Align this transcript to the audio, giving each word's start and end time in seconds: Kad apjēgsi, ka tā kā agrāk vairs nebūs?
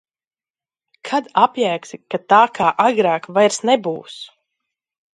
Kad 1.09 1.29
apjēgsi, 1.43 2.01
ka 2.15 2.23
tā 2.35 2.41
kā 2.57 2.73
agrāk 2.89 3.31
vairs 3.39 3.65
nebūs? 3.73 4.21